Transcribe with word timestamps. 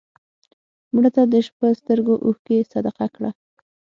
مړه 0.93 1.09
ته 1.15 1.21
د 1.31 1.33
شپه 1.47 1.67
سترګو 1.79 2.13
اوښکې 2.25 2.57
صدقه 2.71 3.07
کړه 3.15 3.31